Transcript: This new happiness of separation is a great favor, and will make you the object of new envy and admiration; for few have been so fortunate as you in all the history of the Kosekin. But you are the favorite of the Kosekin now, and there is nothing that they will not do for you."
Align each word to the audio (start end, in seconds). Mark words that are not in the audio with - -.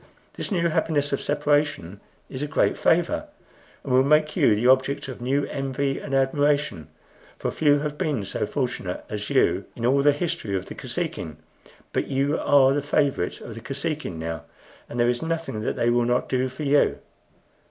This 0.33 0.49
new 0.51 0.69
happiness 0.69 1.13
of 1.13 1.21
separation 1.21 2.01
is 2.27 2.41
a 2.41 2.47
great 2.47 2.75
favor, 2.75 3.27
and 3.83 3.93
will 3.93 4.03
make 4.03 4.35
you 4.35 4.55
the 4.55 4.65
object 4.65 5.07
of 5.07 5.21
new 5.21 5.45
envy 5.45 5.99
and 5.99 6.15
admiration; 6.15 6.87
for 7.37 7.51
few 7.51 7.77
have 7.81 7.99
been 7.99 8.25
so 8.25 8.47
fortunate 8.47 9.05
as 9.09 9.29
you 9.29 9.65
in 9.75 9.85
all 9.85 10.01
the 10.01 10.11
history 10.11 10.55
of 10.55 10.65
the 10.65 10.73
Kosekin. 10.73 11.37
But 11.93 12.07
you 12.07 12.39
are 12.39 12.73
the 12.73 12.81
favorite 12.81 13.41
of 13.41 13.53
the 13.53 13.61
Kosekin 13.61 14.17
now, 14.17 14.45
and 14.89 14.99
there 14.99 15.07
is 15.07 15.21
nothing 15.21 15.61
that 15.61 15.75
they 15.75 15.91
will 15.91 16.05
not 16.05 16.27
do 16.29 16.49
for 16.49 16.63
you." 16.63 16.97